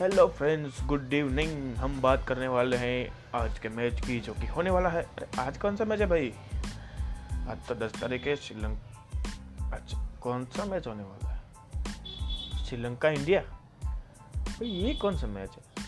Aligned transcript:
Hello 0.00 0.28
friends 0.28 0.84
good 0.84 1.12
evening 1.12 1.76
हम 1.76 2.00
बात 2.00 2.24
करने 2.28 2.48
वाले 2.48 2.76
हैं 2.76 3.14
आज 3.34 3.58
के 3.58 3.68
मैच 3.68 4.00
की, 4.06 4.20
जो 4.20 4.34
कि 4.34 4.46
होने 4.46 4.70
वाला 4.70 4.88
है। 4.88 5.02
अरे 5.02 5.40
आज 5.40 5.58
कौन 5.58 5.76
सा 5.76 5.84
मैच 5.84 6.00
है 6.00 6.06
भाई? 6.06 6.34
आज 7.48 7.66
तो 7.68 7.74
दस 7.74 8.00
तारीख 8.00 8.26
है, 8.26 8.36
श्रीलंका 8.36 9.76
अच्छा 9.76 10.08
कौन 10.20 10.44
सा 10.44 10.64
मैच 10.64 10.86
होने 10.86 11.02
वाला 11.02 11.32
है? 11.32 11.42
श्रीलंका 12.64 13.08
इंडिया 13.08 13.40
भाई, 14.36 14.68
ये 14.68 14.94
कौन 14.94 15.18
सा 15.18 15.26
मैच 15.26 15.50
है? 15.50 15.84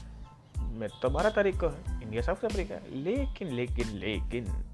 मैच 0.62 0.92
तो 1.02 1.10
बारह 1.10 1.30
तारीख 1.30 1.60
को 1.60 1.68
है 1.68 2.02
इंडिया 2.02 2.22
साउथ 2.22 2.44
अफ्रीका 2.44 2.74
लेकिन 2.92 3.48
लेकिन 3.48 3.88
लेकिन, 3.88 4.64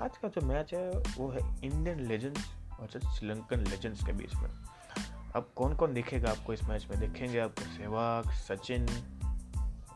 आज 0.00 0.16
का 0.16 0.28
जो 0.28 0.46
मैच 0.46 0.74
है, 0.74 0.90
वो 0.90 1.30
है 1.30 1.56
इंडियन 1.64 2.00
लेजेंड्स 2.00 2.54
और 2.80 2.88
श्रीलंकन 2.88 3.60
लेजेंड्स 3.60 4.04
के 4.04 4.12
बीच 4.12 4.34
में। 4.34 4.50
अब 5.36 5.50
कौन 5.56 5.74
कौन 5.74 5.94
दिखेगा 5.94 6.30
आपको 6.30 6.52
इस 6.52 6.62
मैच 6.64 6.86
में? 6.90 7.00
देखेंगे 7.00 7.38
आपको 7.38 7.62
सहवाग, 7.62 8.30
सचिन, 8.30 8.86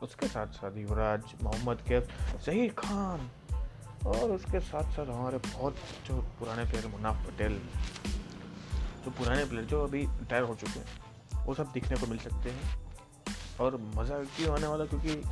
उसके 0.03 0.27
साथ 0.29 0.47
साथ 0.47 0.77
युवराज, 0.77 1.35
मोहम्मद 1.43 1.81
कैफ, 1.89 2.09
जहीर 2.47 2.73
खान 2.73 3.31
और 4.07 4.31
उसके 4.31 4.61
साथ 4.61 4.93
साथ 4.93 5.07
हमारे 5.07 5.39
बहुत 5.39 5.77
जो 6.07 6.21
पुराने 6.39 6.65
प्लेयर 6.65 6.87
मुनाफ 6.87 7.27
पटेल। 7.27 7.61
जो 9.05 9.11
पुराने 9.11 9.45
प्लेयर 9.45 9.65
जो 9.65 9.83
अभी 9.85 10.01
रिटायर 10.01 10.43
हो 10.43 10.55
चुके 10.55 10.81
हैं, 10.81 11.45
वो 11.45 11.55
सब 11.55 11.73
दिखने 11.73 11.97
को 11.97 12.07
मिल 12.07 12.19
सकते 12.19 12.51
हैं 12.51 12.77
और 13.61 13.77
मज़ा 13.97 14.19
क्यों 14.19 14.55
आने 14.55 14.67
वाला 14.67 14.85
क्योंकि 14.85 15.23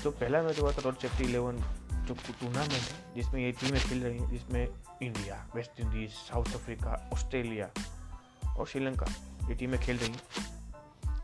जो 0.00 0.10
पहला 0.10 0.42
मैच 0.42 0.60
हुआ 0.60 0.72
था 0.72 0.82
रोड 0.84 0.96
चेफ्टी 0.96 1.24
इलेवन, 1.24 1.56
जो 1.92 2.14
टूर्नामेंट 2.14 2.72
है, 2.72 3.14
जिसमें 3.14 3.40
ये 3.40 3.52
टीमें 3.52 3.80
खेल 3.80 4.02
रही 4.04 4.18
हैं, 4.18 4.30
जिसमें 4.30 4.68
India, 5.02 5.46
West 5.54 5.80
Indies, 5.80 6.10
South 6.10 6.44
Africa, 6.44 7.10
Australia 7.12 7.70
और 8.56 8.66
श्रीलंका। 8.66 9.06
ये 9.48 9.54
टीमें 9.54 9.80
खेल 9.80 9.98
रही 9.98 10.14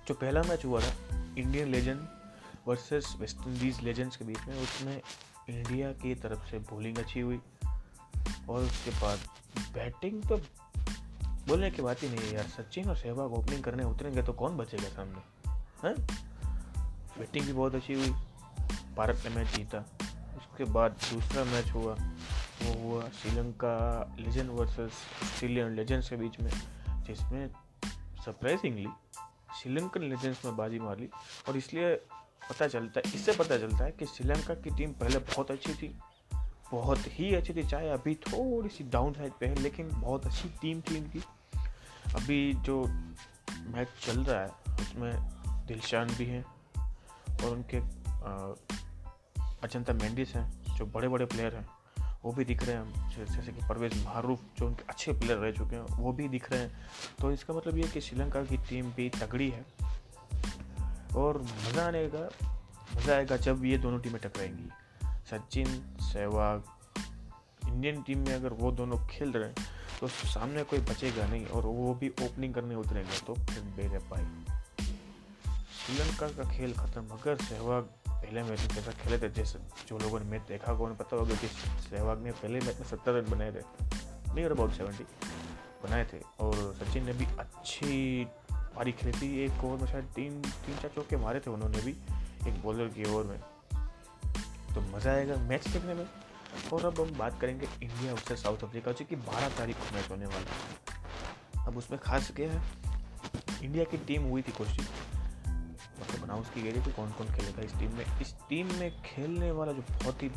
जो 0.08 0.14
पहला 0.14 0.42
मैच 0.42 0.64
हुआ 0.64 0.80
था 0.80 0.92
Indian 1.38 1.68
legend 1.68 2.08
versus 2.68 3.14
West 3.18 3.36
Indies 3.46 3.80
legends 3.80 4.16
के 4.16 4.24
बीच 4.24 4.38
में, 4.48 4.62
उसमें 4.62 5.02
इंडिया 5.48 5.92
की 5.92 6.14
तरफ़ 6.14 6.50
से 6.50 6.58
बॉलिंग 6.58 6.98
अच्छी 6.98 7.20
हुई 7.20 7.40
और 8.48 8.62
उसके 8.62 8.90
बाद 8.90 9.18
बैटिंग 9.74 10.22
तो 10.22 10.36
बोलने 11.48 11.70
की 11.70 11.82
बात 11.82 12.02
ही 12.02 12.08
नहीं 12.08 12.18
है 12.18 12.34
यार, 12.34 12.46
सचिन 12.46 12.88
और 12.88 12.96
सहवाग 12.96 13.32
ओपनिंग 13.32 13.62
करने 13.64 13.84
उतरेंगे 13.84 14.22
तो 14.22 14.32
कौन 14.32 14.56
बचेगा 14.56 14.88
सामने? 14.88 15.50
हैं? 15.88 15.94
बैटिंग 17.18 17.46
भी 17.46 17.52
बहुत 17.52 17.74
अच्छी 17.74 17.94
हुई, 17.94 18.10
भारत 18.96 19.22
ने 19.24 19.30
मैच 19.30 19.56
जीता। 19.56 19.78
उसके 20.36 20.64
बाद 20.64 20.92
दूसरा 20.92 21.44
मैच 21.44 21.70
हुआ, 21.70 21.94
वो 22.62 22.72
हुआ 22.82 23.08
Sri Lanka 23.08 23.74
legend 24.18 24.50
versus 24.50 24.92
Australian 25.24 25.74
legends 25.76 26.10
के 26.10 26.16
बीच 26.16 26.40
में, 26.40 26.50
जिसमें 27.04 27.50
सरप्राइजिंगली 28.26 28.88
श्रीलंकन 29.58 30.02
लेजेंड्स 30.02 30.44
में 30.44 30.56
बाजी 30.56 30.78
मार 30.78 30.98
ली। 30.98 31.08
और 31.48 31.56
इसलिए 31.56 31.94
पता 32.50 32.66
चलता 32.68 33.00
है 33.00 33.12
इससे 33.14 33.32
पता 33.32 33.58
चलता 33.58 33.84
है 33.84 33.92
कि 33.92 34.06
श्रीलंका 34.06 34.54
की 34.54 34.70
टीम 34.70 34.92
पहले 34.92 35.18
बहुत 35.18 35.50
अच्छी 35.50 35.74
थी। 35.74 35.88
बहुत 36.72 36.98
ही 37.06 37.34
अच्छी 37.34 37.54
थी, 37.54 37.62
चाहे 37.68 37.88
अभी 37.90 38.14
थोड़ी 38.14 38.68
सी 38.68 38.84
डाउन 38.84 39.12
साइड 39.12 39.32
पे 39.32 39.46
है, 39.46 39.54
लेकिन 39.54 39.90
बहुत 40.00 40.26
अच्छी 40.26 40.48
टीम 40.62 40.80
थी 40.80 40.96
इनकी। 40.96 41.22
अभी 42.14 42.54
जो 42.54 42.84
मैच 43.66 43.88
चल 44.00 44.20
रहा 44.20 44.40
है, 44.40 44.76
उसमें 44.80 45.12
दिलशान 45.66 46.08
भी 46.08 46.24
हैं 46.24 46.44
और 47.44 47.50
उनके 47.50 47.78
अजंता 49.66 49.92
मेंडिस 49.92 50.34
हैं, 50.34 50.76
जो 50.76 50.86
बड़े 50.86 51.08
बड़े 51.08 51.24
प्लेयर 51.24 51.54
हैं। 51.54 51.68
वो 52.26 52.32
भी 52.32 52.44
दिख 52.44 52.62
रहे 52.62 52.76
हैं, 52.76 53.08
जैसे 53.16 53.52
कि 53.52 53.66
परवेज 53.68 53.92
मारूफ 54.04 54.40
जो 54.58 54.66
उनके 54.66 54.84
अच्छे 54.88 55.12
प्लेयर 55.12 55.38
रह 55.38 55.50
चुके 55.52 55.76
हैं, 55.76 55.82
वो 55.96 56.12
भी 56.12 56.28
दिख 56.28 56.50
रहे 56.52 56.60
हैं। 56.60 56.70
तो 57.20 57.30
इसका 57.32 57.54
मतलब 57.54 57.76
ये 57.78 57.88
कि 57.88 58.00
श्रीलंका 58.00 58.42
की 58.44 58.56
टीम 58.68 58.90
भी 58.92 59.08
तगड़ी 59.10 59.48
है 59.50 59.64
और 61.16 61.38
मज़ा 61.42 61.86
आने 61.86 62.06
का 62.14 62.28
मज़ा 62.96 63.14
आएगा 63.16 63.36
जब 63.36 63.64
ये 63.64 63.78
दोनों 63.78 64.00
टीमें 64.00 64.20
टकराएँगी। 64.20 64.68
सचिन, 65.30 65.68
सहवाग 66.02 66.62
इंडियन 67.68 68.02
टीम 68.02 68.18
में 68.18 68.34
अगर 68.34 68.52
वो 68.54 68.72
दोनों 68.72 68.98
खेल 69.06 69.32
रहे 69.32 69.48
हैं 69.48 69.54
तो 70.00 70.08
सामने 70.08 70.62
कोई 70.64 70.80
बचेगा 70.90 71.26
नहीं 71.26 71.46
और 71.46 71.66
वो 71.66 71.94
भी 71.94 72.08
ओपनिंग 72.22 72.54
करने 72.54 72.74
उतरेगा 72.74 73.18
तो 73.26 73.34
फिर 73.34 73.62
बेरे 73.76 73.98
पाई 74.10 74.26
श्रीलंका 75.76 76.28
का 76.36 76.50
खेल 76.50 76.74
खत्म 76.74 77.06
अगर 77.18 77.36
सहवाग 77.44 77.88
पहले 78.26 78.42
मैच 78.42 78.60
में 78.60 78.68
कैसा 78.68 78.92
खेले 78.92 79.18
थे, 79.18 79.28
जैसे 79.28 79.58
जो 79.88 79.98
लोगों 79.98 80.20
ने 80.20 80.26
मैच 80.26 80.42
देखा 80.48 80.72
होगा 80.72 80.84
उन्हें 80.84 80.98
पता 80.98 81.16
होगा 81.16 81.34
कि 81.34 81.46
सहवाग 81.46 82.18
ने 82.18 82.32
पहले 82.32 82.60
मैच 82.60 82.76
में 82.76 82.86
सत्तर 82.86 83.12
रन 83.12 83.30
बनाए 83.30 83.52
थे। 83.52 83.60
नियर 84.34 84.52
अबाउट 84.52 84.72
सेवेंटी 84.72 85.04
बनाए 85.84 86.04
थे। 86.12 86.18
और 86.40 86.76
सचिन 86.80 87.04
ने 87.06 87.12
भी 87.12 87.24
अच्छी 87.24 88.26
पारी 88.52 88.92
खेली 88.92 89.12
थी। 89.12 89.44
एक 89.44 89.64
ओवर 89.64 89.78
में 89.78 89.92
शायद 89.92 90.04
तीन 90.04 90.42
तीन, 90.42 90.76
चार 90.76 90.90
चौके 90.94 91.16
मारे 91.16 91.40
थे 91.40 91.50
उन्होंने 91.50 91.78
भी 91.78 91.90
एक 92.48 92.62
बॉलर 92.62 92.88
की 92.88 93.04
ओवर 93.04 93.24
में। 93.24 93.38
तो 94.74 94.80
मज़ा 94.96 95.12
आएगा 95.12 95.36
मैच 95.36 95.68
देखने 95.68 95.94
में। 95.94 96.06
और 96.72 96.84
अब 96.84 97.00
हम 97.00 97.18
बात 97.18 97.40
करेंगे 97.40 97.68
इंडिया 97.82 98.12
वर्सेज 98.12 98.38
साउथ 98.38 98.64
अफ्रीका 98.64 98.92
जो 98.92 99.04
कि 99.04 99.16
बारह 99.16 99.48
तारीख 99.48 99.76
को 99.76 99.94
मैच 99.96 100.10
होने 100.10 100.26
वाला 100.26 100.38
है। 100.38 101.66
अब 101.66 101.76
उसमें 101.76 102.00
खास 102.00 102.30
क्या 102.30 102.52
है 102.52 102.62
इंडिया 103.62 103.84
की 103.84 103.96
टीम 103.96 104.22
हुई 104.22 104.42
थी 104.42 104.52
कोशिश 104.52 104.88
अनाउंस 106.26 106.50
की 106.50 106.62
गई 106.62 106.72
थी 106.72 106.84
कि 106.84 106.92
कौन 106.92 107.10
कौन 107.10 107.26
खेलेगा 107.26 107.62
इस 107.62 107.74
टीम 107.74 107.92
में? 107.92 108.20
इस 108.20 108.34
टीम 108.48 108.66
में 108.66 109.02
खेलने 109.02 109.50
वाला 109.50 109.72
जो 109.72 109.82
बहुत 109.82 110.22
ही 110.22 110.30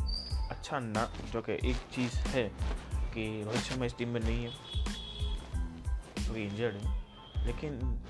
अच्छा 0.50 0.78
ना, 0.78 1.12
जो 1.32 1.42
कि 1.42 1.52
एक 1.52 1.76
चीज़ 1.76 2.14
है 2.14 2.52
कि 2.94 3.44
रोहित 3.44 3.60
शर्मा 3.60 3.84
इस 3.84 3.96
टीम 3.96 4.08
में 4.08 4.20
नहीं 4.20 4.44
है। 4.44 4.50
तो 6.28 6.36
इंजर्ड 6.36 6.76
है। 6.76 7.04
लेकिन 7.46 8.00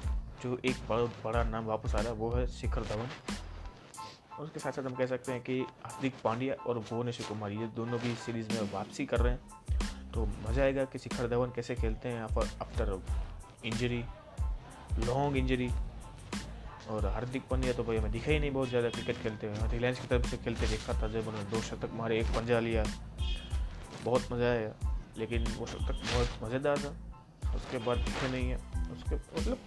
जो 0.43 0.59
एक 0.65 0.77
बहुत 0.89 1.15
बड़ा 1.25 1.45
नाम 1.45 1.65
वापस 1.65 1.95
आ 1.95 1.99
रहा 1.99 2.09
है, 2.09 2.13
वो 2.13 2.31
है 2.31 2.47
शिखर 2.47 2.83
धवन। 2.83 3.09
और 4.39 4.45
उसके 4.45 4.61
साथ 4.61 4.73
साथ 4.73 4.83
हम 4.83 4.95
कह 4.95 5.07
सकते 5.07 5.33
हैं 5.33 5.41
कि 5.41 5.61
हार्दिक 5.61 6.15
पांड्या 6.25 6.55
और 6.55 6.79
भुवनेश्वर 6.79 7.27
कुमार, 7.27 7.51
ये 7.51 7.67
दोनों 7.67 8.01
भी 8.01 8.15
सीरीज़ 8.15 8.53
में 8.53 8.73
वापसी 8.73 9.07
कर 9.07 9.21
रहे 9.21 9.33
हैं। 9.33 9.41
तो 10.11 10.27
मज़ा 10.27 10.63
आएगा 10.63 10.85
कि 10.85 10.99
शिखर 10.99 11.29
धवन 11.29 11.49
कैसे 11.49 11.75
खेलते 11.75 12.09
हैं 12.09 12.17
यहाँ 12.17 12.29
पर 12.29 12.47
आफ्टर 12.47 13.03
इंजरी 13.65 14.05
लॉन्ग 15.07 15.37
इंजरी 15.37 15.71
और 16.91 17.07
हार्दिक 17.07 17.43
पांड्या 17.51 17.73
तो 17.73 17.85
भाई 17.85 17.97
हमें 17.97 18.13
दिखा 18.13 18.31
ही 18.31 18.39
नहीं, 18.39 18.51
बहुत 18.51 18.69
ज़्यादा 18.69 18.89
क्रिकेट 18.91 19.17
खेलते 19.17 19.47
हुए। 19.47 19.69
रिलायंस 19.73 20.01
की 20.01 20.09
तरफ़ 20.09 20.27
से 20.27 20.37
खेलते 20.37 20.67
देखा 20.67 20.93
था 21.03 21.09
जब 21.09 21.29
उन्होंने 21.29 21.51
दो 21.51 21.61
शतक 21.63 21.91
मारे, 21.95 22.19
एक 22.21 22.27
पंजा 22.27 22.61
लिया। 22.61 22.85
बहुत 24.05 24.33
मज़ा 24.33 24.51
आया, 24.51 24.75
लेकिन 25.19 25.47
वो 25.59 25.67
शतक 25.67 26.01
बहुत 26.05 26.43
मज़ेदार 26.43 26.79
था। 26.79 26.95
उसके 27.55 27.79
बाद 27.79 27.99
दिखे 27.99 28.29
नहीं 28.29 28.51
है। 28.51 28.57
उसके 28.93 29.17
मतलब 29.17 29.59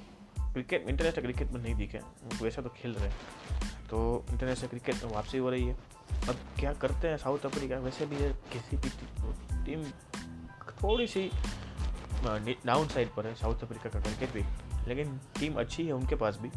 क्रिकेट 0.54 0.88
इंटरनेशनल 0.90 1.22
क्रिकेट 1.22 1.52
में 1.52 1.62
नहीं 1.62 1.76
दिखे। 1.76 2.00
वैसा 2.42 2.62
तो 2.62 2.70
खेल 2.70 2.94
रहे 2.94 3.10
हैं। 3.10 3.16
तो 3.90 4.26
इंटरनेशनल 4.32 4.68
क्रिकेट 4.68 5.04
में 5.04 5.12
वापसी 5.12 5.38
हो 5.38 5.50
रही 5.50 5.68
है। 5.68 5.76
अब 6.30 6.36
क्या 6.60 6.74
करते 6.74 7.08
हैं 7.08 7.18
साउथ 7.18 7.46
अफ्रीका 7.46 7.78
वैसे 7.80 8.06
भी 8.06 8.18
किसी 8.54 8.78
भी 8.78 8.90
टीम 9.66 9.84
थोड़ी 10.84 11.08
सी 11.08 11.30
डाउन 12.66 12.88
साइड 12.88 13.10
पर 13.16 13.28
है 13.28 13.34
साउथ 13.36 13.64
अफ्रीका 13.64 13.90
का 13.90 14.00
क्रिकेट 14.00 14.34
भी। 14.34 14.44
लेकिन 14.88 15.20
टीम 15.40 15.60
अच्छी 15.60 15.86
है 15.86 15.94
उनके 15.94 16.16
पास 16.16 16.38
भी। 16.38 16.50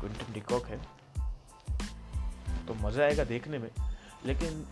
क्विंटन 0.00 0.32
डिकॉक 0.32 0.66
है। 0.66 0.80
तो 2.66 2.74
मज़ा 2.74 3.04
आएगा 3.04 3.24
देखने 3.24 3.58
में। 3.58 3.70
लेकिन 4.26 4.66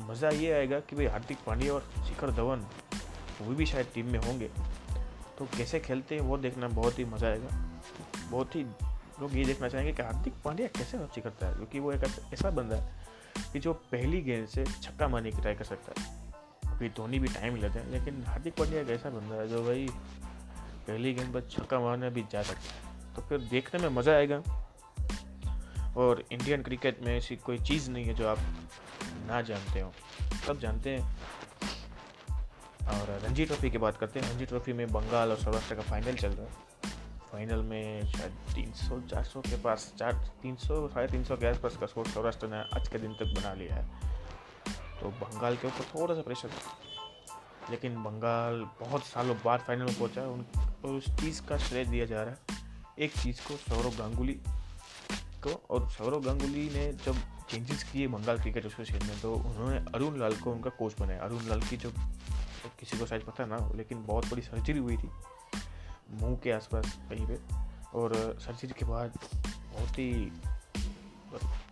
मज़ा 0.00 0.28
ये 0.28 0.52
आएगा 0.52 0.80
कि 0.80 0.96
भाई 0.96 1.06
हार्दिक 1.06 1.38
पांड्या 1.46 1.72
और 1.74 1.88
शिखर 2.08 2.30
धवन, 2.30 2.66
वो 3.42 3.54
भी 3.54 3.66
शायद 3.66 3.86
टीम 3.94 4.06
में 4.06 4.18
होंगे। 4.18 4.50
तो 5.38 5.46
कैसे 5.56 5.80
खेलते 5.80 6.14
हैं 6.14 6.22
वो 6.22 6.38
देखना 6.38 6.68
बहुत 6.68 6.98
ही 6.98 7.04
मज़ा 7.04 7.28
आएगा। 7.28 7.48
बहुत 8.30 8.56
ही 8.56 8.62
लोग 9.20 9.36
ये 9.36 9.44
देखना 9.44 9.68
चाहेंगे 9.68 9.92
कि 9.92 10.02
हार्दिक 10.02 10.34
पांड्या 10.44 10.66
कैसे 10.68 10.96
अच्छी 10.96 11.20
करता 11.20 11.46
है, 11.46 11.54
क्योंकि 11.54 11.80
वो 11.80 11.92
एक 11.92 12.04
ऐसा 12.32 12.50
बंदा 12.50 12.76
है 12.76 12.94
कि 13.52 13.58
जो 13.58 13.72
पहली 13.92 14.20
गेंद 14.20 14.48
से 14.48 14.64
छक्का 14.64 15.08
मारने 15.08 15.30
की 15.30 15.40
ट्राई 15.40 15.54
कर 15.54 15.64
सकता 15.64 16.00
है। 16.00 16.14
अभी 16.66 16.88
धोनी 16.88 17.18
भी 17.18 17.28
टाइम 17.28 17.56
लेते 17.56 17.78
हैं, 17.78 17.90
लेकिन 17.90 18.24
हार्दिक 18.26 18.54
पांड्या 18.54 18.80
एक 18.80 18.90
ऐसा 18.90 19.10
बंदा 19.10 19.34
है 19.34 19.48
जो 19.48 19.64
भाई 19.64 19.88
पहली 20.86 21.14
गेंद 21.14 21.34
पर 21.34 21.40
छक्का 21.40 21.80
मारने 21.80 22.10
भी 22.10 22.24
जा 22.32 22.42
सकता 22.42 22.60
है। 22.60 22.95
तो 23.16 23.22
फिर 23.22 23.38
देखने 23.38 23.82
में 23.82 23.88
मज़ा 23.88 24.12
आएगा। 24.12 24.42
और 25.96 26.24
इंडियन 26.32 26.62
क्रिकेट 26.62 27.02
में 27.02 27.16
ऐसी 27.16 27.36
कोई 27.36 27.58
चीज़ 27.58 27.90
नहीं 27.90 28.04
है 28.04 28.14
जो 28.14 28.28
आप 28.28 28.38
ना 29.26 29.42
जानते 29.42 29.80
हो। 29.80 29.92
सब 30.46 30.58
जानते 30.58 30.96
हैं। 30.96 31.16
और 32.86 33.20
रणजी 33.24 33.44
ट्रॉफी 33.44 33.70
की 33.70 33.78
बात 33.78 33.96
करते 33.96 34.20
हैं। 34.20 34.32
रणजी 34.32 34.46
ट्रॉफी 34.46 34.72
में 34.72 34.92
बंगाल 34.92 35.30
और 35.30 35.36
सौराष्ट्र 35.36 35.74
का 35.74 35.82
फाइनल 35.82 36.14
चल 36.16 36.28
रहा 36.28 36.46
है। 36.46 36.52
फाइनल 37.32 37.62
में 37.62 38.06
शायद 38.06 38.32
तीन 38.32 38.72
सौ, 38.72 39.00
चार 39.00 39.24
सौ 39.24 39.40
के 39.40 39.56
पास, 39.56 39.94
चार, 39.98 40.12
तीन 40.42 40.56
सौ, 40.56 40.88
साढ़े 40.88 41.08
तीन 41.08 41.24
सौ 41.24 41.36
के 41.36 41.46
आसपास 41.46 41.76
का 41.76 41.86
स्कोर 41.86 42.06
सौराष्ट्र 42.06 42.46
ने 42.46 42.80
आज 42.80 42.88
के 42.88 42.98
दिन 42.98 43.14
तक 43.14 43.24
बना 43.24 43.54
लिया 43.54 43.74
है। 43.74 43.84
तो 45.00 45.08
बंगाल 45.08 45.56
के 45.56 45.66
ऊपर 45.66 46.00
थोड़ा 46.00 46.14
सा 46.14 46.22
प्रेशर 46.22 46.50
लेकिन 47.70 48.02
बंगाल 48.02 48.68
बहुत 48.80 49.04
सालों 49.04 49.36
बाद 49.44 49.60
फाइनल 49.60 49.84
में 49.84 49.94
पहुँचा 49.94 50.20
है। 50.20 50.26
उन, 50.26 50.46
उस 50.84 51.20
चीज़ 51.20 51.42
का 51.42 51.58
श्रेय 51.58 51.84
दिया 51.84 52.06
जा 52.06 52.22
रहा 52.22 52.30
है। 52.30 52.45
एक 52.98 53.12
चीज़ 53.12 53.40
को 53.48 53.56
सौरभ 53.56 53.96
गांगुली 53.98 54.32
को 55.44 55.50
और 55.70 55.88
सौरव 55.90 56.20
गांगुली 56.20 56.68
ने 56.70 56.92
जब 57.04 57.16
चेंजेस 57.50 57.82
किए 57.82 58.06
बंगाल 58.08 58.38
क्रिकेट 58.38 58.66
एसोसिएशन 58.66 59.06
में 59.06 59.20
तो 59.20 59.34
उन्होंने 59.34 59.78
अरुण 59.94 60.18
लाल 60.18 60.36
को 60.36 60.52
उनका 60.52 60.70
कोच 60.70 60.94
बनाया। 61.00 61.20
अरुण 61.22 61.42
लाल 61.46 61.60
की 61.60 61.76
जो 61.76 61.90
तो 61.90 62.70
किसी 62.80 62.98
को 62.98 63.06
शायद 63.06 63.22
पता 63.22 63.44
ना 63.46 63.58
लेकिन 63.74 64.04
बहुत 64.06 64.30
बड़ी 64.30 64.42
सर्जरी 64.42 64.78
हुई 64.78 64.96
थी 64.96 65.10
मुँह 66.12 66.36
के 66.36 66.52
आसपास 66.52 66.96
कहीं 67.10 67.26
पे। 67.26 67.38
और 67.94 68.14
सर्जरी 68.40 68.74
के 68.78 68.84
बाद 68.84 69.18
बहुत 69.72 69.98
ही 69.98 70.32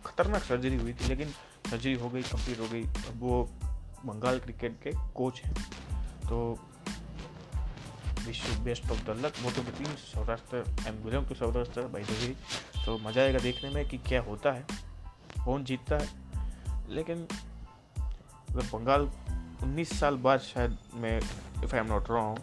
खतरनाक 0.05 0.43
सर्जरी 0.43 0.75
हुई 0.75 0.93
थी, 0.93 1.07
लेकिन 1.07 1.29
सर्जरी 1.69 1.93
हो 1.93 2.09
गई 2.09 2.21
कंप्लीट 2.23 2.59
हो 2.59 2.67
गई। 2.67 2.83
अब 2.83 3.19
वो 3.19 3.43
बंगाल 4.05 4.39
क्रिकेट 4.39 4.79
के 4.83 4.91
कोच 5.15 5.41
हैं 5.41 5.53
तो 6.23 6.37
wish 8.25 8.41
best 8.59 8.91
of 8.91 9.03
the 9.05 9.15
luck 9.25 9.33
motto 9.41 9.61
team 9.77 9.95
Saurashtra 10.03 10.63
and 10.87 11.03
belong 11.05 11.27
to 11.27 11.35
Saurashtra 11.35 11.81
by 11.87 12.03
the 12.03 12.35
तो 12.85 12.97
मज़ा 12.97 13.21
आएगा 13.21 13.39
देखने 13.39 13.69
में 13.69 13.87
कि 13.89 13.97
क्या 14.07 14.21
होता 14.21 14.51
है, 14.51 14.65
कौन 15.45 15.63
जीतता 15.63 15.97
है। 15.97 16.07
लेकिन 16.89 17.27
बंगाल 18.51 19.09
19 19.63 19.93
साल 19.99 20.15
बाद 20.17 20.39
शायद 20.39 20.77
मैं 20.93 21.17
if 21.17 21.73
I 21.75 21.79
am 21.79 21.87
not 21.87 22.09
wrong 22.09 22.39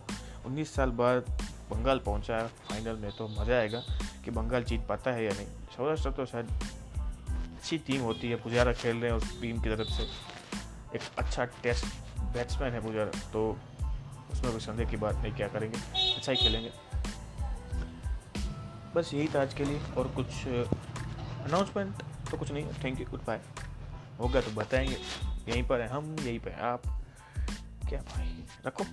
19 0.46 0.74
साल 0.74 0.90
बाद 0.90 1.30
बंगाल 1.70 1.98
पहुँचा 1.98 2.36
है 2.36 2.48
फाइनल 2.68 2.96
में 2.96 3.10
तो 3.10 3.28
मज़ा 3.30 3.58
आएगा 3.58 3.82
कि 4.24 4.30
बंगाल 4.30 4.64
जीत 4.64 4.86
पाता 4.88 5.10
है 5.10 5.24
या 5.24 5.30
नहीं। 5.30 5.46
सौराष्ट्र 5.76 6.10
तो 6.10 6.26
शायद 6.26 6.50
अच्छी 6.96 7.78
टीम 7.78 8.00
होती 8.00 8.30
है, 8.30 8.36
पुजारा 8.36 8.72
खेल 8.72 8.96
रहे 8.96 9.10
हैं 9.10 9.16
उस 9.16 9.40
टीम 9.40 9.60
की 9.60 9.68
तरफ़ 9.68 9.88
से। 9.88 10.02
एक 10.96 11.02
अच्छा 11.18 11.44
टेस्ट 11.62 11.84
बैट्समैन 12.34 12.72
है 12.72 12.80
पुजारा 12.80 13.20
तो 13.32 13.42
उसमें 14.32 14.52
कोई 14.52 14.60
संदेह 14.60 14.90
की 14.90 14.96
बात 14.96 15.16
नहीं, 15.16 15.32
क्या 15.32 15.48
करेंगे? 15.48 15.78
अच्छा 16.14 16.32
ही 16.32 16.38
खेलेंगे। 16.38 16.72
बस 18.96 19.14
यही 19.14 19.28
था 19.28 19.42
आज 19.42 19.54
के 19.54 19.64
लिए 19.64 19.80
और 19.98 20.08
कुछ 20.08 20.48
अनाउंसमेंट 20.48 21.96
तो 22.30 22.36
कुछ 22.36 22.52
नहीं। 22.52 22.66
थैंक 22.84 23.00
यू 23.00 23.06
गुड 23.06 23.24
बाय 23.24 23.40
होगा 24.20 24.40
तो 24.40 24.50
बताएँगे। 24.50 24.96
यहीं 25.48 25.62
पर 25.62 25.80
है 25.80 25.88
हम, 25.88 26.16
यहीं 26.20 26.38
पर 26.38 26.52
आप। 26.52 26.82
क्या 27.88 28.00
भाई, 28.00 28.44
रखो। 28.66 28.84